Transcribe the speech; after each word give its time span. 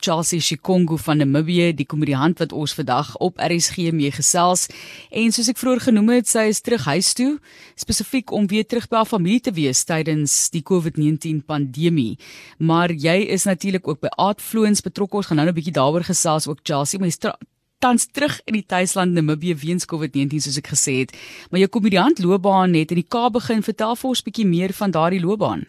Charles 0.00 0.32
Shikongo 0.40 0.96
van 0.96 1.20
Namibië, 1.20 1.74
die 1.76 1.86
komediant 1.86 2.38
wat 2.40 2.52
ons 2.52 2.72
vandag 2.74 3.12
op 3.20 3.38
RSG 3.38 3.90
mee 3.92 4.10
gesels. 4.10 4.66
En 5.10 5.32
soos 5.32 5.50
ek 5.52 5.60
vroeër 5.60 5.84
genoem 5.90 6.08
het, 6.16 6.28
sy 6.28 6.46
is 6.48 6.60
terug 6.64 6.84
huis 6.88 7.12
toe, 7.12 7.38
spesifiek 7.76 8.32
om 8.32 8.48
weer 8.48 8.64
terug 8.64 8.88
by 8.88 9.02
haar 9.02 9.10
familie 9.10 9.40
te 9.44 9.52
wees 9.52 9.84
tydens 9.84 10.48
die 10.54 10.62
COVID-19 10.64 11.44
pandemie. 11.44 12.16
Maar 12.58 12.92
jy 12.92 13.28
is 13.36 13.44
natuurlik 13.44 13.88
ook 13.88 14.00
by 14.00 14.12
Aardfloons 14.16 14.80
betrokke. 14.80 15.20
Ons 15.20 15.26
gaan 15.26 15.36
nou 15.36 15.48
'n 15.48 15.54
bietjie 15.54 15.76
daaroor 15.76 16.04
gesels 16.04 16.48
ook 16.48 16.60
Charles, 16.62 16.96
maar 16.98 17.36
tans 17.80 18.06
terug 18.12 18.40
in 18.44 18.58
die 18.58 18.66
tuisland 18.66 19.12
Namibië 19.12 19.56
weens 19.56 19.88
COVID-19 19.88 20.44
soos 20.44 20.58
ek 20.60 20.72
gesê 20.74 21.00
het. 21.00 21.16
Maar 21.50 21.60
jou 21.60 21.68
komediant 21.68 22.18
loopbaan 22.18 22.74
het 22.74 22.90
in 22.90 23.00
die 23.00 23.08
Kaap 23.08 23.32
begin. 23.32 23.62
Vertel 23.62 23.96
vir 23.96 24.08
ons 24.08 24.20
'n 24.20 24.24
bietjie 24.28 24.46
meer 24.46 24.72
van 24.72 24.90
daardie 24.90 25.20
loopbaan. 25.20 25.66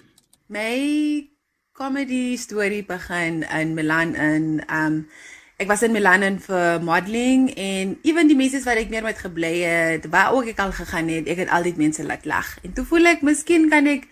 My 0.47 1.30
comedy 1.81 2.37
storie 2.37 2.83
begin 2.85 3.41
in 3.49 3.73
Milan 3.73 4.13
in 4.13 4.61
um 4.69 5.07
ek 5.57 5.69
was 5.69 5.81
in 5.81 5.93
Milan 5.93 6.37
vir 6.41 6.81
modeling 6.85 7.47
en 7.57 7.95
ewen 8.05 8.29
die 8.29 8.37
mense 8.37 8.61
wat 8.65 8.81
ek 8.81 8.91
meer 8.93 9.05
met 9.05 9.17
gebly 9.21 9.61
het, 9.61 10.05
waar 10.13 10.33
ook 10.33 10.51
ek 10.53 10.61
al 10.61 10.73
gegaan 10.77 11.09
het, 11.13 11.29
ek 11.29 11.41
het 11.43 11.53
altyd 11.53 11.81
mense 11.81 12.05
laat 12.05 12.25
lag. 12.29 12.49
En 12.65 12.73
toe 12.77 12.85
voel 12.85 13.09
ek 13.13 13.25
miskien 13.25 13.65
kan 13.73 13.89
ek 13.89 14.05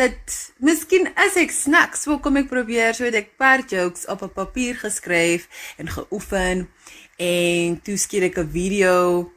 dit 0.00 0.36
miskien 0.64 1.08
as 1.20 1.36
ek 1.40 1.52
snacks, 1.52 2.06
so 2.06 2.16
kom 2.24 2.40
ek 2.40 2.48
probeer 2.48 2.96
so 2.96 3.08
ek 3.08 3.36
paar 3.40 3.60
jokes 3.60 4.08
op 4.08 4.24
'n 4.24 4.32
papier 4.32 4.80
geskryf 4.80 5.48
en 5.76 5.92
geoefen 5.92 6.68
en 7.20 7.80
toe 7.84 7.96
skiet 8.00 8.28
ek 8.32 8.40
'n 8.40 8.52
video 8.56 9.32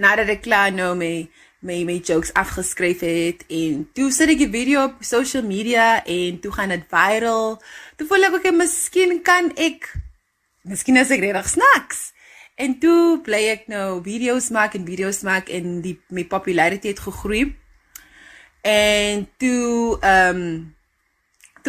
nadat 0.00 0.32
ek 0.32 0.48
klaar 0.48 0.72
nou 0.72 0.96
mee 0.96 1.28
my 1.60 1.82
my 1.84 1.98
jokes 2.00 2.32
afgeskryf 2.32 3.02
het 3.04 3.44
en 3.52 3.84
toe 3.96 4.08
sit 4.14 4.32
ek 4.32 4.40
die 4.40 4.52
video 4.52 4.86
op 4.88 5.02
social 5.04 5.44
media 5.44 6.00
en 6.08 6.40
toe 6.40 6.52
gaan 6.56 6.72
dit 6.72 6.86
viral. 6.88 7.58
Toe 7.96 8.08
voel 8.08 8.28
ek 8.30 8.38
ek 8.40 8.56
miskien 8.56 9.20
kan 9.24 9.52
ek 9.60 9.90
miskien 10.64 11.00
as 11.00 11.12
ek 11.12 11.24
regtig 11.24 11.52
snacks. 11.56 12.10
En 12.60 12.76
toe 12.80 13.20
bly 13.24 13.42
ek 13.54 13.68
nou 13.72 14.00
video's 14.04 14.50
maak 14.52 14.76
en 14.76 14.88
video's 14.88 15.22
maak 15.24 15.48
en 15.52 15.80
die 15.84 15.96
my 16.12 16.24
populariteit 16.28 17.00
gegroei. 17.00 17.46
En 18.64 19.24
toe 19.40 19.96
ehm 20.00 20.44
um, 20.44 20.76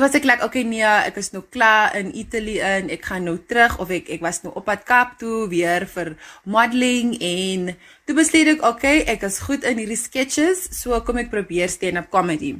Toe 0.02 0.08
was 0.10 0.16
ek 0.18 0.24
like, 0.26 0.42
okay 0.42 0.64
nee, 0.66 0.82
ek 0.82 1.20
is 1.22 1.28
nou 1.30 1.44
klaar 1.54 1.92
in 1.94 2.08
Italië 2.18 2.62
en 2.66 2.88
ek 2.90 3.04
gaan 3.06 3.28
nou 3.30 3.36
terug 3.46 3.76
of 3.84 3.92
ek 3.94 4.08
ek 4.16 4.24
was 4.26 4.40
nou 4.42 4.50
op 4.58 4.64
pad 4.66 4.82
Kaap 4.82 5.12
toe 5.22 5.44
weer 5.46 5.84
vir 5.86 6.16
modeling 6.50 7.12
en 7.22 7.68
toe 8.10 8.16
besluit 8.18 8.50
ek, 8.50 8.64
okay, 8.66 9.04
ek 9.06 9.22
is 9.28 9.38
goed 9.46 9.62
in 9.62 9.78
hierdie 9.78 10.00
sketches, 10.02 10.64
so 10.74 10.98
kom 11.06 11.20
ek 11.22 11.30
probeer 11.30 11.70
stand-up 11.70 12.10
comedy. 12.10 12.56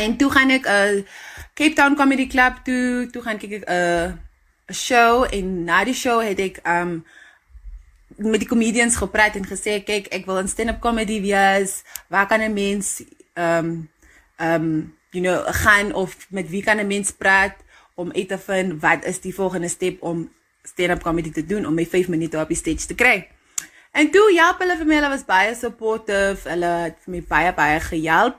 En 0.00 0.16
toe 0.16 0.30
gaan 0.32 0.54
ek 0.56 0.64
'n 0.64 0.72
uh, 0.72 1.04
Cape 1.52 1.76
Town 1.76 1.92
Comedy 1.92 2.24
Club 2.24 2.64
toe, 2.64 3.04
toe 3.12 3.20
gaan 3.20 3.36
kyk 3.36 3.60
ek 3.60 3.68
'n 3.68 3.76
uh, 3.76 4.08
'n 4.72 4.72
show 4.72 5.28
en 5.28 5.68
na 5.68 5.84
die 5.84 5.92
show 5.92 6.24
het 6.24 6.40
ek 6.40 6.64
um 6.64 7.04
met 8.16 8.40
die 8.40 8.48
comedians 8.48 8.96
gepraat 8.96 9.36
en 9.36 9.44
gesê 9.44 9.84
kyk, 9.84 10.08
ek 10.08 10.24
wil 10.24 10.40
in 10.40 10.48
stand-up 10.48 10.80
comedy 10.80 11.20
wees. 11.20 11.84
Waar 12.08 12.24
kan 12.24 12.40
'n 12.40 12.56
mens 12.56 13.04
um 13.36 13.92
um 14.40 14.96
you 15.10 15.22
know, 15.22 15.44
gaan 15.46 15.92
of 15.92 16.26
met 16.30 16.48
wie 16.48 16.62
kan 16.62 16.78
'n 16.78 16.86
mens 16.86 17.10
praat 17.10 17.56
om 17.94 18.12
uit 18.12 18.28
te 18.28 18.38
vind 18.38 18.80
wat 18.80 19.04
is 19.04 19.20
die 19.20 19.34
volgende 19.34 19.68
stap 19.68 20.02
om 20.02 20.30
stand-up 20.62 21.02
comedy 21.02 21.32
te 21.32 21.46
doen 21.46 21.66
om 21.66 21.74
my 21.74 21.86
5 21.86 22.08
minute 22.08 22.38
op 22.38 22.48
die 22.48 22.56
stage 22.56 22.86
te 22.86 22.94
kry. 22.94 23.28
En 23.92 24.10
toe 24.10 24.30
ja, 24.34 24.54
hulle 24.58 24.76
vir 24.76 24.86
my, 24.86 24.94
hulle 25.00 25.10
was 25.10 25.26
baie 25.26 25.54
supportive. 25.58 26.48
Hulle 26.48 26.70
het 26.86 26.98
vir 27.04 27.14
my 27.16 27.22
baie 27.28 27.52
baie 27.54 27.80
gehelp. 27.80 28.38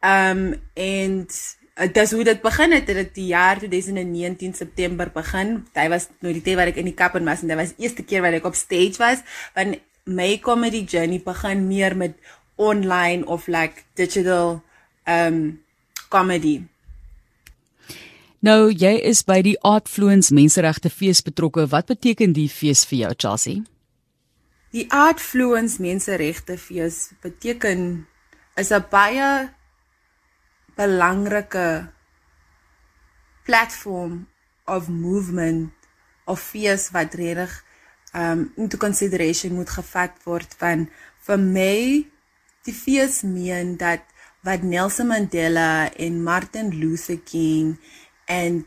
Um 0.00 0.54
en 0.74 1.26
dit 1.78 2.00
is 2.02 2.12
hoe 2.12 2.24
dit 2.24 2.40
begin 2.42 2.72
het. 2.72 2.86
Dit 2.86 3.14
die 3.14 3.28
jaar 3.34 3.58
2019 3.58 4.54
September 4.54 5.10
begin. 5.14 5.66
Dit 5.72 5.92
was 5.92 6.08
nou 6.24 6.32
die 6.32 6.42
tyd 6.42 6.56
wat 6.56 6.72
ek 6.72 6.80
in 6.80 6.88
die 6.88 6.96
kap 6.96 7.18
en 7.18 7.28
was 7.28 7.44
en 7.44 7.52
dit 7.52 7.60
was 7.60 7.76
eerste 7.76 8.02
keer 8.02 8.24
wat 8.24 8.38
ek 8.38 8.48
op 8.48 8.56
stage 8.58 8.96
was. 9.02 9.22
Want 9.54 9.78
my 10.08 10.38
comedy 10.40 10.86
journey 10.88 11.20
begin 11.24 11.66
meer 11.68 11.96
met 11.96 12.16
online 12.56 13.26
of 13.26 13.46
like 13.46 13.84
digital 13.94 14.62
um 15.04 15.60
comedy. 16.08 16.62
Nou, 18.40 18.70
jy 18.70 18.94
is 19.02 19.24
by 19.26 19.40
die 19.42 19.56
Aardfloons 19.66 20.30
Menseregte 20.30 20.90
Fees 20.90 21.24
betrokke. 21.26 21.66
Wat 21.72 21.88
beteken 21.90 22.32
die 22.36 22.48
fees 22.48 22.84
vir 22.86 22.98
jou, 22.98 23.12
Chelsea? 23.18 23.64
Die 24.70 24.86
Aardfloons 24.94 25.78
Menseregte 25.82 26.58
Fees 26.60 27.10
beteken 27.22 28.06
is 28.56 28.70
'n 28.70 28.84
baie 28.90 29.50
belangrike 30.76 31.90
platform 33.44 34.28
of 34.66 34.88
movement 34.88 35.72
of 36.26 36.40
fees 36.40 36.90
wat 36.90 37.14
reg 37.14 37.64
um 38.14 38.52
into 38.56 38.76
consideration 38.76 39.54
moet 39.54 39.70
gevat 39.70 40.14
word 40.24 40.54
van 40.60 40.88
vir 41.26 41.38
my 41.38 41.78
die 42.68 42.76
fees 42.76 43.22
meen 43.22 43.76
dat 43.80 44.04
wat 44.48 44.62
Nelson 44.62 45.06
Mandela 45.06 45.92
en 45.92 46.22
Martin 46.22 46.68
Luther 46.78 47.18
King 47.20 47.76
en 48.24 48.64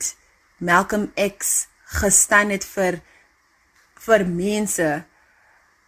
Malcolm 0.57 1.11
X 1.37 1.67
gestaan 1.83 2.53
het 2.53 2.65
vir 2.65 2.99
vir 4.01 4.25
mense. 4.27 4.89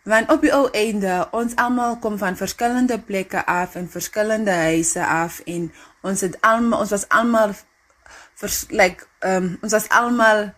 Want 0.09 0.31
op 0.33 0.41
die 0.41 0.51
ou 0.53 0.65
einde 0.73 1.19
ons 1.31 1.53
almal 1.61 1.99
kom 2.01 2.17
van 2.17 2.37
verskillende 2.37 2.97
plekke 2.99 3.45
af 3.45 3.77
en 3.77 3.85
verskillende 3.89 4.55
huise 4.65 5.05
af 5.05 5.39
en 5.45 5.69
ons 6.01 6.25
het 6.25 6.41
almal 6.41 6.79
ons 6.79 6.93
was 6.95 7.05
almal 7.13 7.53
vers, 8.41 8.65
like 8.69 9.05
um, 9.21 9.57
ons 9.61 9.77
was 9.77 9.89
almal 9.89 10.49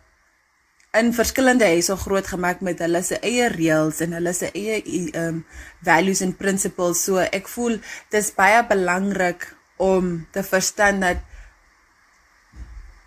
in 1.00 1.11
verskillende 1.13 1.67
huise 1.67 1.95
groot 2.00 2.28
gemaak 2.28 2.61
met 2.66 2.79
hulle 2.83 3.01
se 3.03 3.19
eie 3.25 3.50
reëls 3.51 4.01
en 4.06 4.16
hulle 4.17 4.33
se 4.33 4.50
eie 4.53 4.81
um 5.19 5.44
values 5.85 6.22
en 6.25 6.33
principles. 6.35 7.03
So 7.03 7.22
ek 7.23 7.50
voel 7.51 7.79
dis 8.13 8.31
baie 8.35 8.63
belangrik 8.67 9.47
om 9.78 10.28
te 10.31 10.44
verstaan 10.44 11.01
dat 11.03 11.23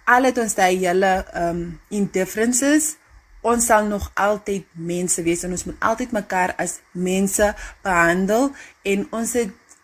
al 0.09 0.29
het 0.29 0.39
ons 0.41 0.57
daai 0.57 0.77
hele 0.77 1.13
um 1.37 1.63
indifferences 1.89 2.97
ons 3.41 3.67
sal 3.71 3.87
nog 3.87 4.11
altyd 4.15 4.67
mense 4.75 5.23
wees 5.23 5.45
en 5.47 5.55
ons 5.55 5.65
moet 5.69 5.85
altyd 5.91 6.13
mekaar 6.17 6.55
as 6.59 6.79
mense 6.93 7.53
behandel 7.87 8.51
en 8.83 9.07
ons 9.15 9.35
het 9.39 9.77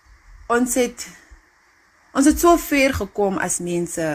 ons 0.50 0.76
het 0.80 1.06
ons 2.14 2.26
het 2.26 2.40
so 2.40 2.56
ver 2.60 2.94
gekom 2.98 3.38
as 3.42 3.60
mense 3.64 4.08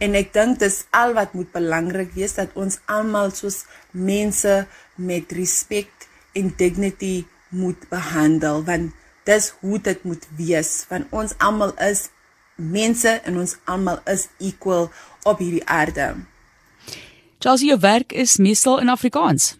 En 0.00 0.16
ek 0.16 0.32
dink 0.32 0.60
dis 0.62 0.84
al 0.96 1.12
wat 1.16 1.34
moet 1.36 1.50
belangrik 1.52 2.14
wees 2.16 2.38
dat 2.38 2.54
ons 2.56 2.78
almal 2.88 3.34
soos 3.36 3.66
mense 3.92 4.54
met 4.96 5.32
respek 5.36 5.90
en 6.38 6.48
dignity 6.56 7.26
moet 7.52 7.88
behandel 7.90 8.64
want 8.64 8.96
dis 9.28 9.50
hoe 9.60 9.80
dit 9.84 10.04
moet 10.08 10.24
wees 10.38 10.70
want 10.88 11.12
ons 11.12 11.36
almal 11.38 11.74
is 11.84 12.08
mense 12.56 13.12
en 13.24 13.38
ons 13.44 13.56
almal 13.68 14.00
is 14.08 14.28
equal 14.38 14.88
op 15.28 15.40
hierdie 15.40 15.64
aarde. 15.68 16.14
Charles, 17.40 17.64
jou 17.64 17.76
werk 17.80 18.12
is 18.12 18.36
meestal 18.36 18.80
in 18.80 18.88
Afrikaans. 18.92 19.54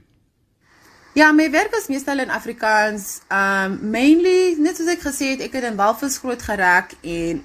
Ja, 1.17 1.33
my 1.33 1.51
werk 1.51 1.75
is 1.75 1.89
meestal 1.89 2.21
in 2.23 2.31
Afrikaans. 2.31 3.21
Um 3.29 3.79
mainly 3.91 4.55
net 4.61 4.79
soos 4.79 4.93
ek 4.93 5.05
gesê 5.05 5.35
het, 5.35 5.45
ek 5.49 5.57
het 5.59 5.69
in 5.73 5.79
Walvis 5.81 6.21
groot 6.23 6.43
geraak 6.45 6.93
en 7.01 7.41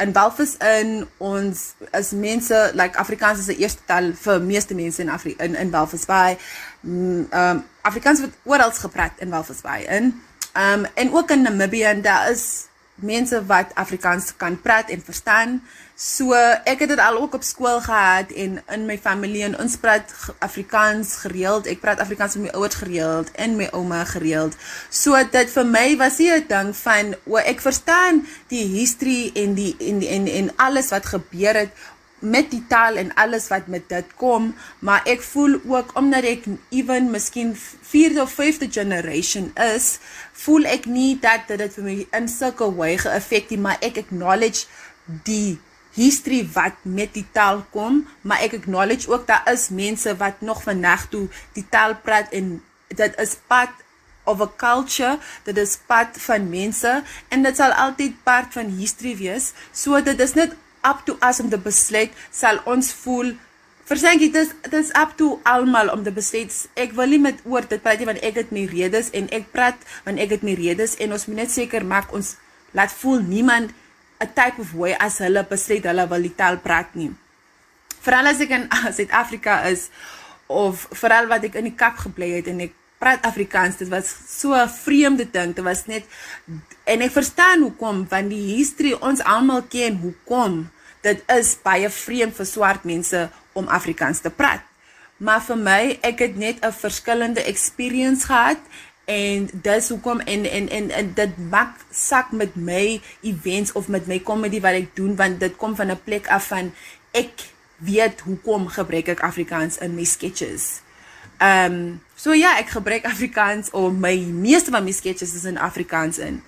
in 0.00 0.12
Belfast 0.12 0.62
in 0.62 1.06
ons 1.18 1.74
as 1.92 2.12
mense 2.12 2.56
like 2.74 2.98
Afrikaans 2.98 3.38
is 3.42 3.50
die 3.52 3.60
eerste 3.62 3.84
taal 3.86 4.12
vir 4.16 4.40
meeste 4.40 4.74
mense 4.74 5.02
in 5.02 5.12
Afri 5.12 5.36
in 5.38 5.54
in 5.54 5.70
Belfast 5.70 6.06
Bay. 6.06 6.38
Mm, 6.80 7.26
ehm 7.30 7.60
um, 7.60 7.64
Afrikaans 7.82 8.20
word 8.20 8.34
oral 8.44 8.72
gepraat 8.72 9.20
in 9.20 9.30
Belfast 9.30 9.62
Bay 9.62 9.84
in. 9.84 10.12
Ehm 10.52 10.84
um, 10.84 10.86
en 10.94 11.14
ook 11.14 11.30
in 11.30 11.42
Namibië 11.42 11.84
en 11.84 12.02
daar 12.02 12.30
is 12.30 12.69
mense 13.02 13.44
wat 13.46 13.74
Afrikaans 13.74 14.32
kan 14.36 14.60
praat 14.60 14.90
en 14.90 15.02
verstaan. 15.04 15.60
So 16.00 16.32
ek 16.64 16.80
het 16.80 16.88
dit 16.94 17.00
al 17.02 17.18
ook 17.20 17.34
op 17.36 17.42
skool 17.44 17.80
gehad 17.84 18.30
en 18.32 18.62
in 18.72 18.86
my 18.88 18.96
familie 18.98 19.42
en 19.44 19.58
ons 19.60 19.76
praat 19.76 20.12
Afrikaans 20.40 21.14
gereeld. 21.26 21.68
Ek 21.68 21.82
praat 21.82 22.00
Afrikaans 22.00 22.38
met 22.38 22.48
my 22.48 22.54
ouers 22.56 22.78
gereeld 22.80 23.28
en 23.36 23.58
my 23.58 23.68
ouma 23.76 24.04
gereeld. 24.08 24.56
So 24.88 25.18
dit 25.32 25.52
vir 25.52 25.66
my 25.66 25.86
was 26.00 26.18
nie 26.18 26.32
'n 26.32 26.46
ding 26.48 26.76
van 26.76 27.14
o 27.26 27.36
ek 27.36 27.60
verstaan 27.60 28.26
die 28.48 28.64
history 28.64 29.30
en 29.34 29.54
die 29.54 29.76
en 29.78 30.00
en 30.02 30.26
en 30.26 30.52
alles 30.56 30.88
wat 30.90 31.06
gebeur 31.06 31.54
het 31.54 31.72
met 32.20 32.50
die 32.52 32.62
taal 32.68 32.96
en 33.00 33.12
alles 33.14 33.48
wat 33.48 33.66
met 33.66 33.88
dit 33.88 34.14
kom, 34.20 34.50
maar 34.78 35.04
ek 35.08 35.22
voel 35.24 35.58
ook 35.64 35.94
omdat 35.98 36.28
ek 36.28 36.46
ewen 36.68 37.10
miskien 37.10 37.54
4de 37.56 38.20
of 38.22 38.36
5de 38.36 38.68
generation 38.70 39.50
is, 39.74 39.98
voel 40.44 40.68
ek 40.68 40.86
nie 40.86 41.16
dat 41.20 41.48
dit 41.50 41.74
vir 41.78 41.88
my 41.88 41.96
in 42.20 42.28
sulke 42.28 42.68
way 42.76 42.96
geaffek 43.00 43.50
nie, 43.50 43.60
maar 43.60 43.80
ek 43.84 44.02
acknowledge 44.04 44.68
die 45.26 45.58
history 45.96 46.44
wat 46.54 46.78
met 46.86 47.14
die 47.16 47.26
taal 47.34 47.64
kom, 47.74 48.04
maar 48.22 48.44
ek 48.44 48.60
acknowledge 48.60 49.10
ook 49.10 49.26
daar 49.26 49.46
is 49.52 49.68
mense 49.74 50.14
wat 50.20 50.40
nog 50.44 50.62
vandag 50.62 51.08
toe 51.10 51.26
die 51.56 51.66
taal 51.68 51.96
praat 52.04 52.30
en 52.36 52.58
dit 52.88 53.22
is 53.22 53.36
part 53.50 53.74
of 54.24 54.40
a 54.40 54.48
culture, 54.56 55.18
dit 55.44 55.56
is 55.58 55.78
part 55.86 56.18
van 56.22 56.48
mense 56.50 57.02
en 57.28 57.46
dit 57.46 57.56
sal 57.56 57.72
altyd 57.72 58.18
part 58.22 58.52
van 58.54 58.70
history 58.78 59.16
wees. 59.18 59.52
So 59.72 59.98
dit 60.04 60.20
is 60.20 60.36
net 60.38 60.54
up 60.86 61.04
to 61.06 61.16
us 61.26 61.40
om 61.40 61.50
te 61.50 61.58
besluit 61.58 62.12
sal 62.30 62.60
ons 62.64 62.92
voel 63.04 63.34
Versenkie, 63.90 64.28
dis 64.30 64.52
dis 64.70 64.92
up 64.94 65.16
to 65.18 65.40
almal 65.42 65.88
om 65.90 66.04
te 66.06 66.12
besluit. 66.14 66.54
Ek 66.78 66.92
wil 66.94 67.10
nie 67.10 67.18
met 67.18 67.40
oor 67.42 67.64
dit 67.66 67.80
praat 67.82 67.98
nie 67.98 68.06
want 68.06 68.20
ek 68.22 68.36
het 68.38 68.52
my 68.54 68.62
redes 68.70 69.08
en 69.18 69.26
ek 69.34 69.48
praat 69.50 69.80
want 70.04 70.22
ek 70.22 70.36
het 70.36 70.44
my 70.46 70.54
redes 70.54 70.94
en 71.02 71.16
ons 71.16 71.24
moet 71.26 71.40
net 71.42 71.50
seker 71.50 71.82
maak 71.82 72.12
ons 72.14 72.36
laat 72.78 72.94
voel 73.00 73.24
niemand 73.26 73.74
'n 74.22 74.30
type 74.36 74.62
of 74.62 74.70
way 74.78 74.94
as 74.94 75.18
hulle 75.18 75.42
besluit 75.42 75.82
hulle 75.82 76.06
wil 76.06 76.22
die 76.22 76.36
taal 76.38 76.60
praat 76.62 76.94
nie. 76.94 77.10
Veral 78.00 78.30
as 78.30 78.40
ek 78.40 78.50
in 78.50 78.68
Suid-Afrika 78.96 79.66
is 79.66 79.88
of 80.46 80.86
veral 80.92 81.26
wat 81.26 81.44
ek 81.44 81.58
in 81.58 81.70
die 81.72 81.74
Kaap 81.74 81.98
gebly 81.98 82.30
het 82.38 82.46
en 82.46 82.60
ek 82.60 82.74
praat 83.00 83.24
Afrikaans, 83.24 83.80
dit 83.80 83.88
was 83.88 84.12
so 84.28 84.52
'n 84.52 84.68
vreemde 84.68 85.26
ding. 85.30 85.54
Dit 85.54 85.64
was 85.64 85.86
net 85.86 86.04
en 86.84 87.00
ek 87.00 87.12
verstaan 87.12 87.62
hoekom 87.62 88.06
want 88.08 88.30
die 88.30 88.56
history 88.56 88.92
ons 88.92 89.24
almal 89.24 89.62
ken 89.62 89.96
hoekom 90.02 90.68
dit 91.00 91.22
is 91.32 91.54
baie 91.62 91.88
vreemd 91.88 92.36
vir 92.36 92.46
swart 92.46 92.84
mense 92.84 93.28
om 93.52 93.68
Afrikaans 93.68 94.20
te 94.20 94.30
praat. 94.30 94.60
Maar 95.16 95.40
vir 95.44 95.56
my, 95.56 95.82
ek 96.02 96.18
het 96.24 96.36
net 96.36 96.64
'n 96.64 96.72
verskillende 96.72 97.42
experience 97.44 98.26
gehad 98.26 98.60
en 99.04 99.48
dis 99.52 99.88
hoekom 99.88 100.20
en 100.20 100.44
en 100.44 100.68
en, 100.68 100.90
en 100.90 101.14
dit 101.14 101.32
maak 101.50 101.74
sak 101.90 102.32
met 102.32 102.56
my 102.56 103.00
events 103.20 103.72
of 103.72 103.88
met 103.88 104.06
my 104.06 104.20
comedy 104.20 104.60
wat 104.60 104.72
ek 104.72 104.94
doen 104.94 105.16
want 105.16 105.40
dit 105.40 105.56
kom 105.56 105.76
van 105.76 105.90
'n 105.90 106.00
plek 106.04 106.28
af 106.28 106.46
van 106.46 106.72
ek 107.10 107.32
weet 107.76 108.20
hoekom 108.20 108.68
gebruik 108.68 109.08
ek 109.08 109.20
Afrikaans 109.20 109.78
in 109.78 109.94
my 109.94 110.04
sketches. 110.04 110.80
Ehm 111.40 111.72
um, 111.72 112.00
so 112.16 112.34
ja, 112.36 112.58
ek 112.60 112.74
gebruik 112.76 113.06
Afrikaans 113.08 113.70
om 113.72 113.96
my 113.96 114.12
meeste 114.28 114.70
van 114.70 114.84
my 114.84 114.92
sketches 114.92 115.32
is 115.34 115.46
in 115.48 115.56
Afrikaans 115.56 116.18
in. 116.20 116.42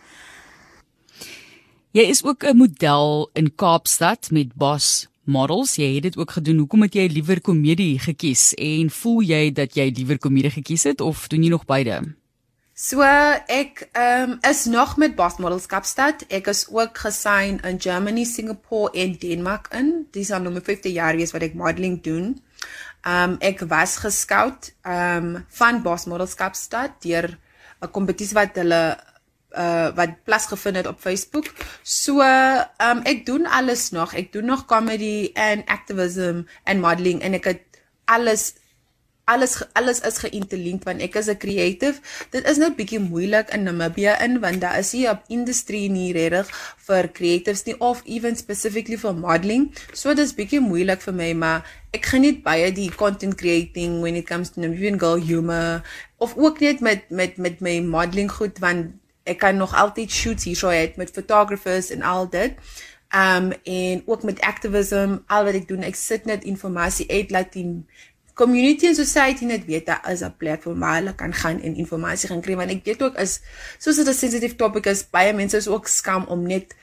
Jy 1.96 2.04
is 2.12 2.20
ook 2.24 2.44
'n 2.44 2.56
model 2.56 3.30
in 3.32 3.54
Kaapstad 3.54 4.30
met 4.30 4.54
Boss 4.54 5.08
Models. 5.24 5.74
Jy 5.74 5.94
het 5.94 6.02
dit 6.02 6.16
ook 6.16 6.30
gedoen. 6.30 6.58
Hoekom 6.58 6.82
het 6.82 6.94
jy 6.94 7.06
liewer 7.06 7.40
komedie 7.40 7.98
gekies 7.98 8.54
en 8.54 8.90
voel 8.90 9.20
jy 9.20 9.52
dat 9.52 9.74
jy 9.74 9.92
liewer 9.96 10.18
komedie 10.18 10.50
gekies 10.50 10.82
het 10.82 11.00
of 11.00 11.26
doen 11.28 11.42
jy 11.42 11.48
nog 11.48 11.64
beide? 11.64 12.14
So 12.74 13.00
ek 13.46 13.88
ehm 13.92 14.30
um, 14.30 14.38
is 14.40 14.64
nog 14.64 14.96
met 14.96 15.14
Boss 15.14 15.36
Models 15.38 15.66
Kaapstad. 15.66 16.24
Ek 16.28 16.46
is 16.46 16.68
ook 16.68 16.98
gesign 16.98 17.60
in 17.64 17.80
Germany, 17.80 18.24
Singapore 18.24 18.92
en 18.92 19.16
Denmark 19.18 19.68
in. 19.72 20.06
Dis 20.10 20.30
al 20.30 20.40
nou 20.40 20.52
my 20.52 20.60
50 20.60 20.92
jaar 20.92 21.16
wees 21.16 21.32
wat 21.32 21.42
ek 21.42 21.54
modeling 21.54 22.02
doen. 22.02 22.42
Ehm 23.02 23.30
um, 23.30 23.36
ek 23.40 23.64
was 23.66 23.96
geskout 23.96 24.74
ehm 24.82 25.34
um, 25.34 25.46
van 25.48 25.82
Boss 25.82 26.06
Models 26.06 26.34
Kaapstad 26.34 27.00
deur 27.02 27.38
'n 27.82 27.90
kompetisie 27.90 28.38
wat 28.38 28.54
hulle 28.54 28.82
uh 29.58 29.90
wat 29.94 30.22
plaasgevind 30.24 30.76
het 30.76 30.86
op 30.86 31.00
Facebook. 31.00 31.50
So 31.82 32.20
ehm 32.20 32.70
um, 32.78 33.02
ek 33.02 33.26
doen 33.26 33.46
alles 33.46 33.90
nog. 33.90 34.14
Ek 34.14 34.32
doen 34.32 34.44
nog 34.44 34.66
comedy 34.66 35.30
en 35.34 35.64
activism 35.66 36.42
en 36.64 36.80
modeling 36.80 37.22
en 37.22 37.34
ek 37.34 37.44
het 37.44 37.62
alles 38.04 38.54
alles 39.24 39.62
alles 39.78 40.00
is 40.00 40.18
geïnterlink 40.18 40.84
want 40.84 41.02
ek 41.02 41.14
is 41.14 41.28
'n 41.30 41.38
creative. 41.38 42.00
Dit 42.30 42.46
is 42.48 42.56
net 42.58 42.76
bietjie 42.76 42.98
moeilik 42.98 43.50
in 43.50 43.62
Namibia 43.62 44.18
in 44.20 44.40
want 44.40 44.60
daar 44.60 44.78
is 44.78 44.92
nie 44.92 45.06
'n 45.08 45.20
industrie 45.28 45.90
nie 45.90 46.12
regtig 46.12 46.48
vir 46.86 47.08
creatives 47.12 47.64
nie 47.64 47.78
of 47.80 48.02
even 48.04 48.36
specifically 48.36 48.98
vir 48.98 49.14
modeling. 49.14 49.74
So 49.92 50.14
dit 50.14 50.26
is 50.26 50.34
bietjie 50.34 50.60
moeilik 50.60 51.00
vir 51.00 51.14
my, 51.14 51.32
maar 51.32 51.81
ek 51.92 52.06
geniet 52.14 52.40
baie 52.44 52.70
die 52.72 52.88
content 52.90 53.36
creating 53.36 54.00
when 54.00 54.16
it 54.16 54.26
comes 54.26 54.50
to 54.50 54.60
Namibian 54.60 54.98
girl 55.00 55.20
humor 55.20 55.82
of 56.16 56.36
ook 56.36 56.60
net 56.64 56.80
met 56.80 57.10
met 57.10 57.36
met 57.36 57.60
my 57.60 57.80
modeling 57.84 58.32
goed 58.32 58.58
want 58.64 58.94
ek 59.28 59.38
kan 59.38 59.56
nog 59.56 59.74
altyd 59.76 60.10
shoots 60.10 60.48
hierso 60.48 60.72
het 60.72 60.96
met 60.96 61.12
photographers 61.12 61.90
en 61.94 62.02
al 62.02 62.28
dit. 62.30 62.56
Um 63.12 63.52
en 63.62 64.02
ook 64.06 64.22
met 64.22 64.40
activism, 64.40 65.18
al 65.26 65.44
wat 65.44 65.54
ek 65.54 65.68
doen, 65.68 65.84
ek 65.84 65.94
sit 65.94 66.24
net 66.24 66.44
inligting 66.48 67.10
uit 67.10 67.30
laat 67.30 67.52
die 67.52 67.84
community 68.34 68.88
and 68.88 68.96
society 68.96 69.44
net 69.44 69.68
weet 69.68 69.86
dat 69.86 70.08
is 70.08 70.24
'n 70.24 70.34
platform 70.36 70.80
waar 70.80 70.94
hulle 70.94 71.14
kan 71.14 71.34
gaan 71.34 71.60
en 71.60 71.76
inligting 71.76 72.30
gaan 72.30 72.40
kry 72.40 72.56
want 72.56 72.70
ek 72.70 72.84
weet 72.84 73.02
ook 73.02 73.16
is 73.20 73.40
soos 73.78 73.96
dit 73.96 74.08
'n 74.08 74.14
sensitive 74.14 74.56
topic 74.56 74.86
is, 74.86 75.04
baie 75.10 75.32
mense 75.32 75.56
is 75.56 75.68
ook 75.68 75.86
skam 75.86 76.24
om 76.24 76.46
net 76.46 76.74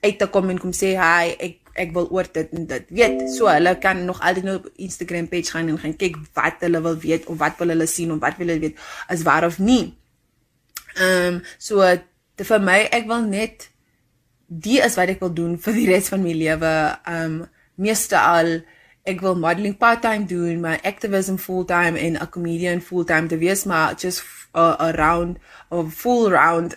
uit 0.00 0.18
te 0.18 0.26
kom 0.26 0.50
en 0.50 0.58
kom 0.58 0.72
sê 0.72 0.94
hi, 0.94 1.34
ek 1.38 1.56
ek 1.80 1.94
wil 1.96 2.08
oor 2.14 2.26
dit 2.32 2.52
en 2.56 2.66
dit. 2.70 2.90
Weet, 3.00 3.24
so 3.34 3.48
hulle 3.50 3.74
kan 3.82 4.04
nog 4.04 4.20
altyd 4.20 4.46
nou 4.48 4.56
op 4.60 4.68
Instagram 4.76 5.28
page 5.30 5.54
gaan 5.54 5.70
en 5.72 5.80
gaan 5.80 5.96
kyk 5.96 6.18
wat 6.36 6.64
hulle 6.66 6.82
wil 6.84 6.98
weet 7.02 7.26
of 7.26 7.38
wat 7.40 7.58
wil 7.62 7.74
hulle 7.74 7.86
sien 7.86 8.12
of 8.12 8.20
wat 8.24 8.38
wil 8.40 8.50
hulle 8.52 8.66
weet 8.68 8.86
is 9.14 9.24
waar 9.26 9.46
of 9.48 9.58
nie. 9.58 9.94
Ehm 10.98 11.38
um, 11.38 11.42
so 11.58 11.84
te 12.38 12.46
vir 12.46 12.62
my 12.62 12.80
ek 12.94 13.06
wil 13.10 13.26
net 13.26 13.68
die 14.48 14.80
is 14.80 14.96
wat 14.96 15.12
ek 15.12 15.22
wil 15.24 15.32
doen 15.34 15.58
vir 15.60 15.76
die 15.76 15.86
res 15.92 16.10
van 16.12 16.24
my 16.24 16.34
lewe. 16.34 16.74
Ehm 17.04 17.38
um, 17.38 17.46
meeste 17.78 18.18
al 18.18 18.58
ek 19.08 19.22
wil 19.24 19.38
modeling 19.40 19.76
part-time 19.78 20.26
doen, 20.28 20.60
my 20.60 20.76
activism 20.84 21.38
full-time 21.40 21.96
en 21.96 22.18
'n 22.18 22.28
comedian 22.28 22.80
full-time 22.80 23.28
te 23.28 23.38
wees, 23.38 23.64
maar 23.64 23.94
just 23.94 24.22
uh, 24.54 24.76
around 24.78 25.38
of 25.68 25.94
full 25.94 26.30
round 26.30 26.74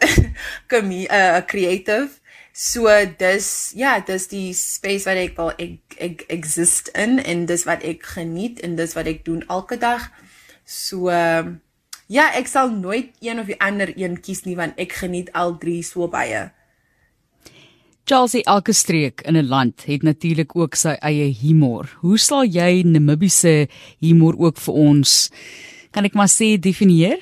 kom 0.68 0.92
'n 0.92 1.07
uh, 1.12 1.42
creative. 1.45 2.20
So 2.53 2.88
dis 3.18 3.71
ja, 3.75 4.00
dis 4.00 4.27
die 4.27 4.53
space 4.53 5.07
wat 5.07 5.18
ek 5.18 5.38
wil 5.38 5.51
ek, 5.57 5.80
ek 5.98 6.25
exist 6.30 6.92
in 6.95 7.19
en 7.19 7.45
dis 7.45 7.65
wat 7.65 7.83
ek 7.83 8.03
geniet 8.03 8.59
en 8.59 8.75
dis 8.75 8.95
wat 8.95 9.07
ek 9.07 9.25
doen 9.25 9.44
elke 9.48 9.77
dag. 9.80 10.09
So 10.65 11.09
uh, 11.09 11.48
Ja, 12.12 12.25
ek 12.36 12.50
sal 12.51 12.74
nooit 12.75 13.13
een 13.24 13.39
of 13.39 13.48
die 13.48 13.56
ander 13.63 13.88
een 13.95 14.18
kies 14.19 14.42
nie 14.44 14.57
want 14.59 14.75
ek 14.81 14.98
geniet 15.00 15.30
al 15.38 15.53
drie 15.62 15.80
so 15.80 16.09
baie. 16.12 16.50
Chelsea 18.03 18.44
elke 18.51 18.74
streek 18.75 19.21
in 19.24 19.38
'n 19.39 19.48
land 19.48 19.86
het 19.88 20.03
natuurlik 20.03 20.51
ook 20.56 20.75
sy 20.75 20.98
eie 21.00 21.31
humor. 21.31 21.88
Hoe 22.01 22.18
sal 22.18 22.44
jy 22.44 22.83
Namibiese 22.83 23.69
humor 24.00 24.36
ook 24.38 24.57
vir 24.57 24.74
ons 24.74 25.31
kan 25.92 26.03
ek 26.03 26.13
maar 26.13 26.27
sê 26.27 26.59
definieer? 26.59 27.19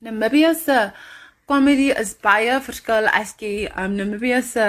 Namibiese 0.00 0.92
comedy 1.50 1.90
is 1.90 2.14
baie 2.22 2.58
verskil 2.64 3.08
as 3.10 3.34
jy 3.40 3.68
um, 3.76 3.96
Namibiese 3.98 4.66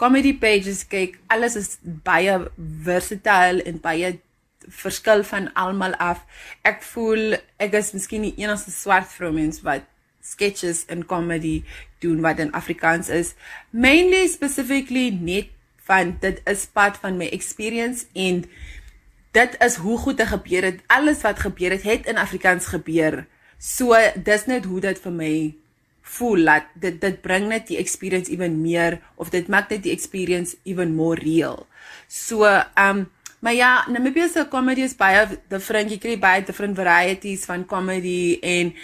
comedy 0.00 0.32
pages 0.38 0.84
kyk. 0.88 1.18
Alles 1.28 1.56
is 1.60 1.76
baie 1.82 2.38
versatile 2.86 3.64
en 3.68 3.80
baie 3.82 4.14
verskil 4.70 5.24
van 5.24 5.50
almal 5.58 5.96
af. 6.00 6.22
Ek 6.64 6.82
voel 6.92 7.36
ek 7.60 7.76
is 7.80 7.92
miskien 7.96 8.28
die 8.28 8.36
enigste 8.40 8.72
swart 8.74 9.10
vrou 9.12 9.32
mens 9.34 9.62
wat 9.66 9.86
sketches 10.24 10.84
en 10.92 11.06
comedy 11.08 11.62
doen 12.04 12.20
wat 12.24 12.40
in 12.40 12.52
Afrikaans 12.56 13.08
is. 13.08 13.34
Mainly 13.70 14.26
specifically 14.28 15.10
net 15.10 15.50
van 15.88 16.14
dit 16.22 16.40
is 16.48 16.66
pad 16.70 17.00
van 17.02 17.16
my 17.18 17.28
experience 17.34 18.06
en 18.14 18.44
dit 19.34 19.56
is 19.64 19.76
hoe 19.82 19.98
goed 19.98 20.20
dit 20.20 20.28
gebeur 20.28 20.68
het. 20.70 20.82
Alles 20.86 21.22
wat 21.26 21.40
gebeur 21.42 21.74
het, 21.74 21.82
het 21.82 22.06
in 22.06 22.20
Afrikaans 22.20 22.70
gebeur. 22.70 23.24
So 23.58 23.96
dis 24.16 24.46
net 24.46 24.64
hoe 24.64 24.80
dit 24.80 25.00
vir 25.02 25.12
my 25.12 25.34
voel 26.02 26.44
dat 26.44 26.64
dit 26.74 27.00
dit 27.00 27.20
bring 27.22 27.48
net 27.48 27.66
die 27.66 27.78
experience 27.78 28.30
ewen 28.30 28.60
meer 28.62 29.00
of 29.16 29.30
dit 29.30 29.48
maak 29.48 29.70
net 29.70 29.82
die 29.82 29.92
experience 29.92 30.56
even 30.64 30.94
more 30.94 31.20
real. 31.20 31.66
So 32.08 32.44
um 32.74 33.10
Maar 33.40 33.54
ja, 33.54 33.84
Namibia 33.88 34.28
se 34.28 34.48
comedy 34.48 34.82
is 34.84 34.96
baie 34.96 35.24
different. 35.48 35.90
Jy 35.90 35.98
kry 35.98 36.16
baie 36.20 36.42
different 36.44 36.76
varieties 36.76 37.46
van 37.48 37.64
comedy 37.66 38.36
en 38.44 38.74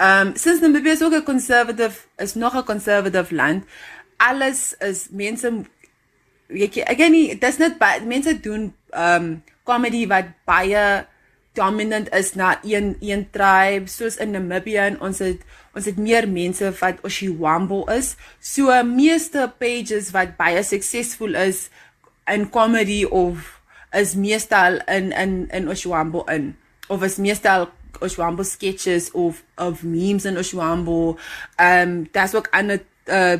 ehm 0.00 0.28
um, 0.28 0.36
since 0.38 0.62
Namibia 0.62 0.94
is 0.94 1.02
ook 1.02 1.14
'n 1.14 1.24
conservative 1.26 2.06
is 2.16 2.34
nog 2.34 2.54
'n 2.54 2.64
conservative 2.64 3.34
land. 3.34 3.64
Alles 4.16 4.74
is 4.78 5.08
mense 5.10 5.64
weet 6.46 6.74
jy, 6.74 6.82
again, 6.82 7.38
dit's 7.38 7.58
net 7.58 7.78
baie 7.78 8.00
mense 8.06 8.40
doen 8.40 8.74
ehm 8.90 9.24
um, 9.24 9.42
comedy 9.64 10.06
wat 10.06 10.26
baie 10.44 11.06
dominant 11.52 12.14
is 12.14 12.34
na 12.34 12.58
een 12.62 12.96
een 13.00 13.26
tribe 13.30 13.88
soos 13.88 14.16
in 14.16 14.30
Namibia 14.30 14.86
en 14.86 15.00
ons 15.00 15.18
het 15.18 15.42
ons 15.74 15.84
het 15.84 15.98
meer 15.98 16.28
mense 16.28 16.72
wat 16.80 17.02
Oshiwambo 17.06 17.84
is. 17.90 18.14
So 18.40 18.74
meeste 18.84 19.52
pages 19.58 20.10
wat 20.14 20.36
baie 20.38 20.62
suksesvol 20.62 21.34
is 21.34 21.68
in 22.30 22.48
comedy 22.50 23.04
of 23.04 23.60
is 23.92 24.14
meestal 24.14 24.78
in 24.86 25.12
in 25.12 25.48
in 25.50 25.68
Oshwambo 25.68 26.24
in 26.30 26.56
of 26.88 27.02
is 27.02 27.16
meestal 27.16 27.70
Oshwambo 28.00 28.42
sketches 28.42 29.10
of 29.10 29.42
of 29.58 29.82
memes 29.82 30.24
in 30.24 30.38
Oshwambo. 30.38 31.18
Ehm 31.56 31.88
um, 31.88 32.08
daar's 32.12 32.34
ook 32.34 32.48
ander 32.50 32.82
uh 33.06 33.38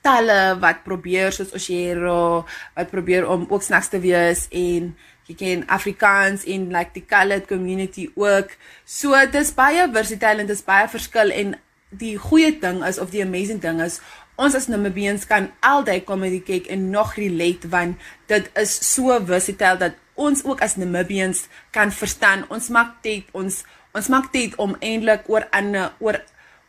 tale 0.00 0.58
wat 0.60 0.84
probeer 0.84 1.32
soos 1.32 1.52
Oshero 1.52 2.46
wat 2.74 2.90
probeer 2.90 3.26
om 3.28 3.46
ook 3.48 3.62
snaaks 3.62 3.88
te 3.88 3.98
wees 4.00 4.46
en 4.50 4.94
jy 5.28 5.36
ken 5.36 5.64
Afrikaans 5.68 6.46
en 6.48 6.70
like 6.72 6.94
die 6.96 7.04
colored 7.04 7.46
community 7.48 8.08
ook. 8.16 8.54
So 8.88 9.16
dit 9.28 9.40
is 9.42 9.52
baie 9.54 9.84
versatile 9.92 10.44
en 10.44 10.48
dit 10.48 10.56
is 10.56 10.64
baie 10.64 10.88
verskil 10.88 11.32
en 11.36 11.54
die 11.90 12.16
goeie 12.20 12.52
ding 12.60 12.82
is 12.84 12.98
of 13.00 13.12
die 13.12 13.22
amazing 13.24 13.60
ding 13.60 13.80
is 13.84 14.00
ons 14.38 14.54
as 14.54 14.68
Namibians 14.70 15.26
kan 15.28 15.50
altyd 15.66 16.06
comedy 16.06 16.40
kyk 16.46 16.68
en 16.72 16.90
nog 16.92 17.16
relate 17.18 17.68
want 17.72 17.98
dit 18.30 18.48
is 18.60 18.72
so 18.86 19.16
versatile 19.26 19.80
dat 19.80 19.98
ons 20.18 20.44
ook 20.46 20.62
as 20.64 20.76
Namibians 20.78 21.46
kan 21.74 21.92
verstaan. 21.94 22.46
Ons 22.50 22.70
maak 22.74 22.98
tyd 23.04 23.28
ons 23.36 23.62
ons 23.96 24.10
maak 24.12 24.32
tyd 24.32 24.56
om 24.62 24.76
eintlik 24.84 25.28
oor 25.32 25.46
ander 25.52 25.92
oor 26.04 26.20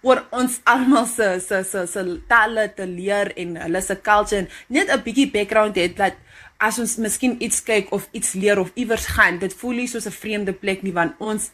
oor 0.02 0.22
ons 0.32 0.60
almal 0.72 1.06
se 1.12 1.28
se 1.44 1.62
se 1.68 1.86
se 1.92 2.04
tale 2.32 2.70
te 2.76 2.88
leer 2.88 3.34
en 3.44 3.58
hulle 3.66 3.82
se 3.84 3.96
culture 4.02 4.48
net 4.70 4.90
'n 4.90 5.04
bietjie 5.04 5.32
background 5.32 5.76
het 5.76 5.98
dat 5.98 6.16
as 6.60 6.80
ons 6.80 6.98
miskien 7.00 7.38
iets 7.40 7.64
kyk 7.64 7.92
of 7.96 8.08
iets 8.12 8.34
leer 8.34 8.60
of 8.60 8.72
iewers 8.76 9.08
gaan 9.16 9.40
dit 9.40 9.54
voel 9.54 9.82
nie 9.82 9.88
soos 9.88 10.08
'n 10.08 10.12
vreemde 10.12 10.54
plek 10.54 10.84
nie 10.84 10.94
want 10.94 11.16
ons 11.20 11.52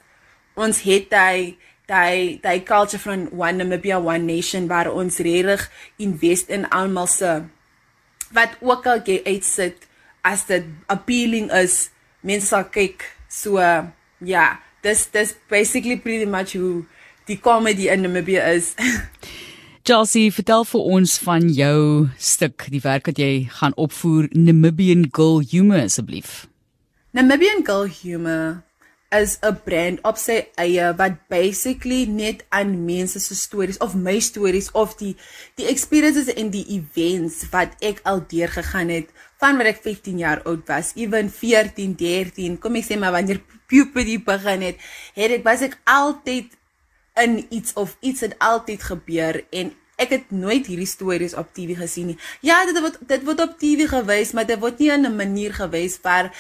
ons 0.56 0.82
het 0.82 1.14
hy 1.14 1.58
daai 1.88 2.40
daai 2.42 2.64
culture 2.66 3.00
van 3.00 3.30
one 3.32 3.58
Namibia 3.58 4.00
one 4.00 4.26
nation 4.26 4.68
waar 4.68 4.90
ons 4.92 5.18
regtig 5.18 5.70
invest 5.98 6.50
in 6.50 6.66
almal 6.70 7.08
se 7.08 7.44
wat 8.34 8.58
ook 8.62 8.88
al 8.88 9.04
jy 9.06 9.22
uitsit 9.26 9.86
as 10.26 10.46
dit 10.50 10.66
appealing 10.90 11.52
is 11.54 11.90
mense 12.26 12.50
sal 12.50 12.66
kyk. 12.66 13.06
So 13.30 13.60
ja 13.62 13.86
yeah, 14.20 14.52
dis 14.82 15.06
dis 15.14 15.36
basically 15.50 15.98
pretty 15.98 16.26
much 16.26 16.56
hoe 16.58 16.86
die 17.30 17.38
comedy 17.38 17.90
in 17.90 18.02
Namibia 18.02 18.46
is 18.54 18.74
Chelsea 19.86 20.32
vertel 20.34 20.64
vir 20.66 20.86
ons 20.98 21.12
van 21.22 21.44
jou 21.54 21.80
stuk 22.18 22.64
die 22.74 22.80
werk 22.82 23.06
wat 23.06 23.20
jy 23.22 23.46
gaan 23.54 23.76
opvoer 23.78 24.32
Namibian 24.34 25.04
Girl 25.14 25.44
Humor 25.46 25.84
asseblief. 25.84 26.48
Namibian 27.14 27.62
Girl 27.68 27.86
Humor 27.86 28.64
is 29.14 29.38
'n 29.46 29.62
brand 29.68 30.02
op 30.02 30.18
sy 30.18 30.40
eie 30.58 30.90
wat 30.98 31.22
basically 31.30 32.10
net 32.10 32.42
aan 32.50 32.74
mense 32.86 33.20
se 33.20 33.36
stories 33.36 33.78
of 33.78 33.94
my 33.94 34.18
stories 34.20 34.72
of 34.74 34.98
die 34.98 35.14
die 35.56 35.70
experiences 35.70 36.34
en 36.34 36.50
die 36.50 36.66
events 36.66 37.46
wat 37.54 37.78
ek 37.80 38.02
al 38.10 38.26
deurgegaan 38.26 38.90
het 38.90 39.14
van 39.38 39.58
wat 39.58 39.68
ek 39.68 39.86
15 39.86 40.18
jaar 40.18 40.42
oud 40.50 40.66
was, 40.68 40.94
ewen 40.96 41.30
14, 41.30 41.94
13, 41.94 42.58
kom 42.58 42.76
ek 42.76 42.90
sê 42.90 42.98
maar 42.98 43.14
wanneer 43.14 43.42
puberty 43.70 44.18
begin 44.18 44.62
het, 44.62 44.78
het 45.14 45.32
ek 45.32 45.44
was 45.46 45.62
ek 45.62 45.78
altyd 45.86 46.58
in 47.16 47.46
iets 47.50 47.74
of 47.74 47.98
iets 48.00 48.22
het 48.22 48.36
altyd 48.40 48.84
gebeur 48.84 49.44
en 49.50 49.72
ek 50.02 50.12
het 50.12 50.32
nooit 50.32 50.68
hierdie 50.68 50.90
stories 50.90 51.36
op 51.40 51.54
TV 51.56 51.78
gesien 51.80 52.12
nie. 52.12 52.18
Ja, 52.44 52.66
dit 52.68 52.80
word 52.84 53.00
dit 53.08 53.24
word 53.28 53.44
op 53.44 53.56
TV 53.60 53.88
gewys, 53.90 54.34
maar 54.36 54.48
dit 54.48 54.60
word 54.60 54.80
nie 54.80 54.92
in 54.92 55.08
'n 55.08 55.16
manier 55.16 55.54
gewys 55.54 56.00
waar 56.04 56.32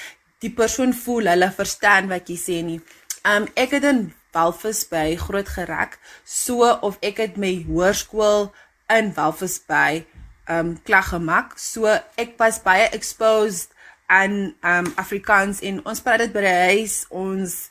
die 0.44 0.51
persoon 0.51 0.94
voel 0.94 1.32
hulle 1.32 1.51
verstaan 1.51 2.08
wat 2.08 2.29
jy 2.29 2.38
sê 2.38 2.63
nie. 2.63 2.82
Um 3.24 3.48
ek 3.55 3.72
het 3.72 3.84
in 3.84 4.13
Walvis 4.36 4.84
by 4.91 5.15
groot 5.15 5.48
gereg 5.48 5.98
so 6.24 6.67
of 6.82 6.98
ek 7.01 7.17
het 7.17 7.38
my 7.38 7.65
hoërskool 7.67 8.51
in 8.89 9.13
Walvis 9.15 9.60
by 9.67 10.05
um 10.50 10.75
klag 10.84 11.10
gemaak. 11.10 11.58
So 11.58 11.88
ek 12.17 12.36
was 12.38 12.62
baie 12.62 12.89
exposed 12.91 13.72
aan 14.08 14.55
um 14.62 14.91
Afrikaans 14.96 15.62
en 15.62 15.86
ons 15.86 16.01
praat 16.01 16.20
dit 16.20 16.34
by 16.34 16.41
die 16.41 16.60
huis. 16.70 17.05
Ons 17.10 17.70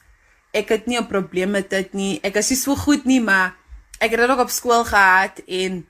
ek 0.55 0.69
het 0.69 0.87
nie 0.87 0.99
'n 0.99 1.11
probleem 1.11 1.51
met 1.51 1.71
dit 1.71 1.93
nie. 1.93 2.21
Ek 2.23 2.37
is 2.37 2.51
nie 2.51 2.59
so 2.59 2.77
goed 2.77 3.05
nie, 3.05 3.21
maar 3.21 3.57
ek 3.99 4.11
het 4.11 4.21
dit 4.21 4.31
ook 4.31 4.47
op 4.47 4.51
skool 4.51 4.85
gehad 4.85 5.41
en 5.47 5.87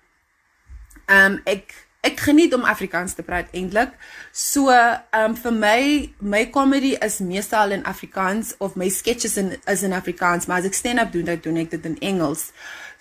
um 1.07 1.41
ek 1.45 1.84
ek 2.05 2.21
geniet 2.29 2.55
om 2.55 2.67
Afrikaans 2.69 3.17
te 3.17 3.25
praat 3.27 3.51
eintlik. 3.57 3.97
So, 4.33 4.71
ehm 4.71 5.33
um, 5.33 5.37
vir 5.37 5.59
my 5.59 5.81
my 6.21 6.45
comedy 6.51 6.95
is 7.01 7.19
meestal 7.19 7.75
in 7.77 7.85
Afrikaans 7.85 8.55
of 8.59 8.77
my 8.77 8.89
sketches 8.89 9.37
in 9.37 9.57
is 9.67 9.83
in 9.83 9.93
Afrikaans, 9.93 10.47
maar 10.47 10.63
as 10.63 10.71
ek 10.71 10.81
stand-up 10.81 11.13
doen, 11.13 11.25
dan 11.25 11.41
doen 11.43 11.63
ek 11.65 11.71
dit 11.77 11.93
in 11.93 12.01
Engels. 12.01 12.51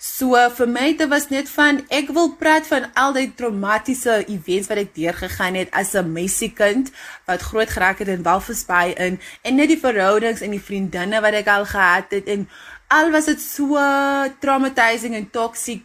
So 0.04 0.36
vir 0.56 0.68
my 0.68 0.88
dit 0.98 1.08
was 1.08 1.30
net 1.30 1.48
van 1.48 1.78
ek 1.94 2.10
wil 2.12 2.34
praat 2.36 2.66
van 2.68 2.90
al 2.98 3.14
die 3.16 3.28
traumatiese 3.38 4.18
events 4.26 4.68
wat 4.68 4.82
ek 4.82 4.90
deurgegaan 4.96 5.56
het 5.56 5.70
as 5.72 5.94
'n 5.94 6.12
meisiekind 6.12 6.90
wat 7.26 7.40
groot 7.40 7.70
geraak 7.70 7.98
het 7.98 8.08
in 8.08 8.22
Walvis 8.22 8.64
Bay 8.66 8.92
in 8.98 9.20
en 9.42 9.54
net 9.56 9.68
die 9.68 9.80
verhoudings 9.80 10.40
en 10.40 10.50
die 10.50 10.60
vriendinne 10.60 11.20
wat 11.20 11.34
ek 11.34 11.48
al 11.48 11.64
gehad 11.64 12.10
het 12.10 12.28
en 12.28 12.48
al 12.88 13.10
was 13.10 13.24
dit 13.24 13.40
so 13.40 13.78
traumatizing 14.40 15.14
en 15.14 15.30
toxic 15.30 15.82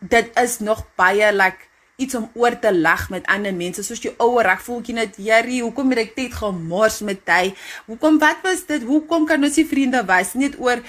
dit 0.00 0.26
is 0.34 0.58
nog 0.58 0.82
baie 0.96 1.32
like 1.32 1.70
iets 1.96 2.14
om 2.18 2.28
oor 2.34 2.58
te 2.58 2.74
lag 2.74 3.08
met 3.10 3.26
ander 3.30 3.54
mense. 3.54 3.84
Soos 3.86 4.02
jy 4.02 4.14
ouer 4.22 4.50
ek 4.54 4.62
voel 4.66 4.82
jy 4.82 4.96
net 4.98 5.18
Jerry 5.22 5.60
hoekom 5.62 5.94
het 5.94 6.04
ek 6.06 6.14
tyd 6.18 6.34
gemors 6.34 7.00
met 7.06 7.22
hy? 7.30 7.54
Hoekom 7.86 8.18
wat 8.22 8.42
was 8.46 8.66
dit? 8.66 8.82
Hoekom 8.86 9.28
kan 9.30 9.44
ons 9.44 9.58
nie 9.60 9.68
vriende 9.68 10.02
wees 10.08 10.34
net 10.38 10.58
oor 10.58 10.82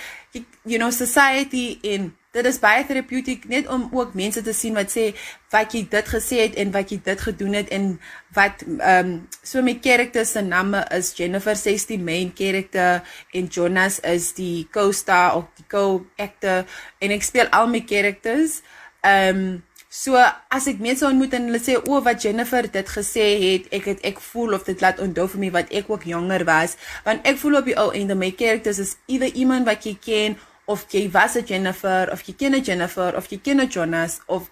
you 0.65 0.77
know 0.77 0.91
society 0.91 1.79
in 1.85 2.11
dit 2.35 2.47
is 2.49 2.57
baie 2.59 2.83
therapeutic 2.83 3.45
net 3.47 3.67
om 3.71 3.85
ook 3.95 4.15
mense 4.17 4.41
te 4.43 4.53
sien 4.53 4.75
wat 4.75 4.91
sê 4.91 5.05
wat 5.53 5.71
jy 5.75 5.85
dit 5.91 6.09
gesê 6.11 6.41
het 6.43 6.57
en 6.59 6.73
wat 6.73 6.91
jy 6.91 6.97
dit 7.05 7.21
gedoen 7.27 7.55
het 7.55 7.69
en 7.75 7.85
wat 8.35 8.65
ehm 8.65 9.11
um, 9.11 9.13
so 9.39 9.63
my 9.63 9.77
characters 9.83 10.33
se 10.35 10.43
name 10.43 10.81
is 10.97 11.13
Jennifer 11.15 11.55
60 11.55 12.01
main 12.03 12.33
character 12.35 13.05
en 13.31 13.47
Jonas 13.47 14.01
is 14.03 14.33
die 14.35 14.67
co-star 14.71 15.37
of 15.37 15.47
die 15.55 15.67
co-actor. 15.71 16.65
En 16.99 17.15
ek 17.15 17.23
speel 17.23 17.47
al 17.55 17.71
my 17.71 17.85
characters 17.87 18.59
ehm 19.05 19.39
um, 19.39 19.63
So 19.95 20.19
as 20.51 20.65
ek 20.67 20.81
mense 20.83 21.05
ontmoet 21.07 21.37
en 21.37 21.45
hulle 21.47 21.59
sê 21.63 21.77
o 21.79 21.99
wat 22.03 22.23
Jennifer 22.25 22.65
dit 22.67 22.89
gesê 22.91 23.25
het, 23.39 23.69
ek 23.77 23.85
het 23.93 24.01
ek 24.09 24.17
voel 24.19 24.57
of 24.57 24.65
dit 24.67 24.81
laat 24.83 24.97
onthou 24.99 25.23
vir 25.31 25.41
my 25.45 25.51
wat 25.55 25.69
ek 25.71 25.87
ook 25.87 26.03
jonger 26.09 26.43
was, 26.49 26.73
want 27.05 27.23
ek 27.29 27.39
voel 27.39 27.61
op 27.61 27.69
die 27.69 27.77
ou 27.79 27.85
en 27.95 28.11
my 28.19 28.33
characters 28.35 28.81
is 28.83 28.97
either 29.07 29.31
iemand 29.31 29.63
wat 29.69 29.87
jy 29.87 29.93
ken 30.03 30.35
of 30.67 30.83
jy 30.91 31.05
was 31.13 31.37
'n 31.39 31.47
Jennifer 31.47 32.11
of 32.11 32.25
jy 32.27 32.35
ken 32.35 32.55
'n 32.55 32.63
Jennifer 32.63 33.15
of 33.15 33.29
jy 33.31 33.39
ken 33.39 33.61
'n 33.61 33.69
Jonas 33.71 34.19
of 34.27 34.49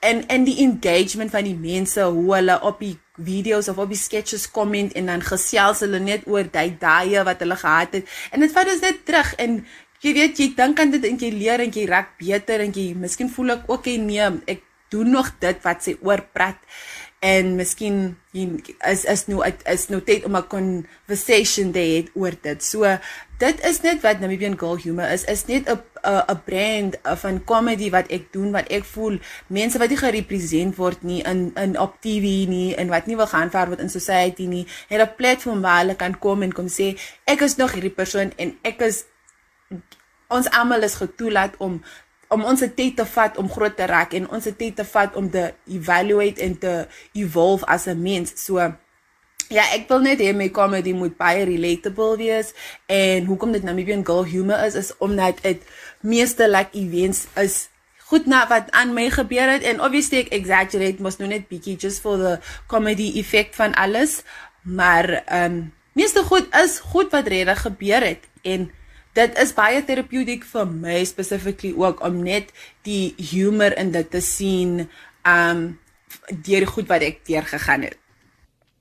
en 0.00 0.26
en 0.26 0.44
die 0.44 0.58
engagement 0.66 1.30
van 1.30 1.44
die 1.44 1.54
mense 1.54 2.02
hoe 2.02 2.34
hulle 2.34 2.58
op 2.62 2.80
die 2.80 2.98
videos 3.16 3.68
of 3.68 3.78
op 3.78 3.88
die 3.88 4.02
sketches 4.02 4.50
comment 4.50 4.92
en 4.92 5.06
dan 5.06 5.22
gesels 5.22 5.80
hulle 5.80 6.00
net 6.00 6.26
oor 6.26 6.42
daai 6.50 6.74
dae 6.78 7.22
wat 7.24 7.38
hulle 7.38 7.56
gehad 7.56 7.92
het. 7.92 8.04
En 8.32 8.40
dit 8.40 8.52
vat 8.52 8.66
ons 8.66 8.80
net 8.80 9.06
terug 9.06 9.34
en 9.34 9.64
jy 10.00 10.12
weet 10.12 10.38
jy 10.38 10.54
dink 10.56 10.80
aan 10.80 10.90
dit 10.90 11.04
en 11.04 11.16
jy 11.18 11.30
leer 11.30 11.60
en 11.60 11.70
jy 11.70 11.86
raak 11.86 12.18
beter 12.18 12.60
en 12.60 12.72
jy 12.74 12.94
miskien 12.94 13.30
voel 13.30 13.50
ek 13.50 13.70
ook 13.70 13.86
en 13.86 14.06
nee 14.06 14.30
ek 14.46 14.71
doen 14.92 15.16
nog 15.16 15.32
dit 15.40 15.64
wat 15.64 15.82
sy 15.82 15.96
oorprat 16.04 16.60
en 17.22 17.54
miskien 17.54 18.16
is 18.34 19.04
is 19.06 19.26
nou 19.30 19.44
is 19.46 19.84
nou 19.92 20.00
tyd 20.02 20.24
om 20.26 20.36
'n 20.36 20.48
conversation 20.50 21.70
te 21.72 21.78
hê 21.78 22.10
oor 22.14 22.34
dit. 22.42 22.64
So 22.64 22.98
dit 23.38 23.64
is 23.64 23.80
net 23.82 24.02
wat 24.02 24.20
Namibian 24.20 24.58
Girl 24.58 24.76
Humor 24.76 25.10
is. 25.10 25.24
Is 25.24 25.46
net 25.46 25.70
'n 25.70 25.78
'n 26.02 26.40
brand 26.44 26.96
van 27.02 27.44
comedy 27.44 27.90
wat 27.90 28.10
ek 28.10 28.32
doen 28.32 28.50
wat 28.50 28.68
ek 28.68 28.84
voel 28.84 29.18
mense 29.46 29.78
wat 29.78 29.88
nie 29.88 30.02
gerepresent 30.02 30.76
word 30.76 31.02
nie 31.02 31.22
in 31.22 31.52
in 31.54 31.78
op 31.78 32.00
TV 32.00 32.48
nie 32.48 32.74
en 32.74 32.88
wat 32.88 33.06
nie 33.06 33.16
wil 33.16 33.26
ver 33.26 33.68
word 33.68 33.80
in 33.80 33.90
society 33.90 34.46
nie, 34.46 34.66
het 34.88 35.00
'n 35.00 35.16
platform 35.16 35.60
waar 35.60 35.78
hulle 35.78 35.94
kan 35.94 36.18
kom 36.18 36.42
en 36.42 36.52
kom 36.52 36.66
sê 36.66 36.98
ek 37.24 37.40
is 37.40 37.56
nog 37.56 37.72
hierdie 37.72 37.94
persoon 37.94 38.32
en 38.36 38.58
ek 38.62 38.80
is 38.80 39.04
ons 40.28 40.50
almal 40.50 40.82
is 40.82 40.94
getoelaat 40.94 41.54
om 41.58 41.82
om 42.32 42.44
ons 42.48 42.62
tyd 42.74 42.96
te 42.96 43.06
vat 43.14 43.36
om 43.40 43.50
groot 43.50 43.76
te 43.76 43.86
raak 43.86 44.14
en 44.18 44.28
ons 44.32 44.48
tyd 44.48 44.76
te 44.76 44.84
vat 44.84 45.16
om 45.16 45.28
te 45.30 45.50
evaluate 45.70 46.42
en 46.42 46.56
te 46.58 46.74
evolve 47.12 47.66
as 47.66 47.86
'n 47.86 48.02
mens. 48.02 48.32
So 48.36 48.58
ja, 49.52 49.64
ek 49.76 49.88
wil 49.88 50.00
net 50.00 50.20
hê 50.20 50.32
my 50.34 50.48
comedy 50.48 50.94
moet 50.96 51.16
baie 51.16 51.44
relatable 51.44 52.16
wees 52.16 52.54
en 52.86 53.28
hoekom 53.28 53.52
dit 53.52 53.62
Namibian 53.62 54.06
girl 54.06 54.24
humor 54.24 54.64
is 54.64 54.74
is 54.74 54.92
omdat 54.98 55.42
dit 55.42 55.60
meeste 56.00 56.48
like 56.48 56.72
events 56.72 57.26
is 57.36 57.68
goed 58.12 58.26
na 58.26 58.46
wat 58.48 58.70
aan 58.70 58.92
my 58.92 59.10
gebeur 59.10 59.48
het 59.48 59.62
en 59.62 59.80
obviously 59.80 60.24
ek 60.24 60.34
exaggerate 60.36 61.02
mos 61.02 61.18
nou 61.20 61.28
net 61.28 61.48
bietjie 61.48 61.76
just 61.80 62.00
for 62.04 62.20
the 62.20 62.38
comedy 62.66 63.12
effect 63.20 63.56
van 63.56 63.74
alles. 63.74 64.22
Maar 64.62 65.22
ehm 65.26 65.44
um, 65.44 65.72
meeste 65.92 66.22
goed 66.24 66.48
is 66.56 66.78
goed 66.92 67.10
wat 67.12 67.26
regtig 67.28 67.60
gebeur 67.60 68.04
het 68.04 68.24
en 68.42 68.70
dit 69.16 69.38
is 69.38 69.54
baie 69.56 69.82
terapeutiek 69.84 70.44
vir 70.54 70.68
my 70.68 71.02
specifically 71.08 71.72
ook 71.76 72.02
om 72.04 72.22
net 72.24 72.52
die 72.86 73.14
humor 73.32 73.76
in 73.78 73.92
dit 73.92 74.10
te 74.10 74.20
sien 74.24 74.86
um 75.28 75.64
deur 76.46 76.66
goed 76.68 76.88
wat 76.88 77.04
ek 77.04 77.22
deur 77.28 77.44
gegaan 77.48 77.88
het. 77.88 78.01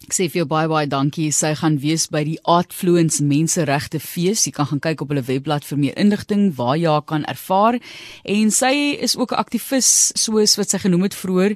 Ek 0.02 0.16
sê 0.18 0.26
vir 0.34 0.40
jou 0.42 0.48
baie 0.50 0.66
baie 0.66 0.88
dankie. 0.90 1.28
Sy 1.30 1.52
gaan 1.60 1.76
wees 1.78 2.08
by 2.10 2.24
die 2.26 2.40
Artfluence 2.50 3.22
Menseregte 3.22 4.00
Fees. 4.02 4.48
Jy 4.48 4.52
kan 4.56 4.66
gaan 4.72 4.80
kyk 4.82 5.04
op 5.04 5.12
hulle 5.14 5.22
webblad 5.28 5.66
vir 5.68 5.78
meer 5.78 6.00
inligting 6.02 6.48
waar 6.58 6.74
jy 6.80 6.96
kan 7.06 7.22
ervaar. 7.30 7.78
En 8.26 8.50
sy 8.50 8.98
is 8.98 9.14
ook 9.16 9.32
'n 9.32 9.38
aktivis 9.44 10.12
soos 10.18 10.58
wat 10.58 10.74
sy 10.74 10.80
genoem 10.82 11.04
het 11.06 11.14
vroeër. 11.14 11.56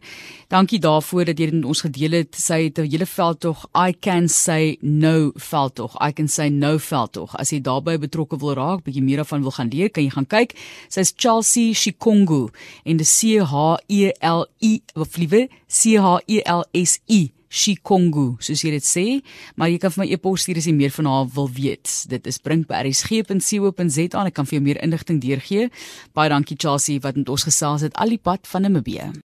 Dankie 0.49 0.79
daarvoor 0.79 1.25
dat 1.25 1.39
jy 1.39 1.45
dit 1.45 1.53
met 1.55 1.65
ons 1.65 1.81
gedeel 1.81 2.11
het. 2.11 2.35
Sy 2.35 2.69
het 2.69 2.77
'n 2.77 2.85
hele 2.85 3.05
veldtog 3.05 3.65
I 3.73 3.91
can 3.99 4.29
say 4.29 4.77
no 4.81 5.31
veldtog. 5.35 5.97
I 5.99 6.13
can 6.13 6.27
say 6.27 6.49
no 6.49 6.77
veldtog. 6.77 7.35
As 7.35 7.49
jy 7.49 7.59
daarbey 7.61 7.97
betrokke 7.97 8.37
wil 8.37 8.53
raak, 8.53 8.83
bietjie 8.83 9.03
meer 9.03 9.17
daarvan 9.17 9.41
wil 9.41 9.51
gaan 9.51 9.69
leer, 9.69 9.89
kan 9.89 10.03
jy 10.03 10.11
gaan 10.11 10.27
kyk. 10.27 10.53
Sy 10.89 10.99
is 10.99 11.13
Chelsea 11.17 11.73
Shikongu 11.73 12.49
en 12.85 12.97
die 12.97 13.05
C 13.05 13.39
H 13.39 13.79
E 13.89 14.11
L 14.21 14.45
I 14.61 14.81
of 14.93 15.17
liewe 15.17 15.49
C 15.67 15.97
H 15.97 16.21
E 16.27 16.41
L 16.45 16.63
S 16.71 16.99
I 17.09 17.31
Shikongu, 17.55 18.35
soos 18.43 18.63
jy 18.65 18.73
dit 18.75 18.83
sê, 18.85 19.05
maar 19.55 19.71
jy 19.71 19.79
kan 19.79 19.93
vir 19.95 20.03
my 20.03 20.09
e-pos 20.17 20.43
stuur 20.43 20.59
as 20.59 20.67
jy 20.67 20.75
meer 20.75 20.91
van 20.97 21.07
haar 21.07 21.29
wil 21.37 21.47
weet. 21.55 21.93
Dit 22.11 22.27
is 22.27 22.41
brink@rsg.co.za 22.43 24.19
en 24.19 24.27
ek 24.27 24.35
kan 24.35 24.45
vir 24.45 24.59
jou 24.59 24.65
meer 24.65 24.81
inligting 24.83 25.21
deurgee. 25.23 25.69
Baie 26.13 26.29
dankie 26.29 26.59
Chelsea 26.59 26.99
wat 26.99 27.15
met 27.15 27.29
ons 27.29 27.47
gesels 27.47 27.87
het 27.87 27.95
al 27.95 28.11
die 28.11 28.19
pad 28.21 28.43
van 28.47 28.67
Namibië. 28.67 29.23